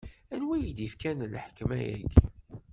[0.33, 2.13] Anwa i k-d-ifkan lḥekma-agi?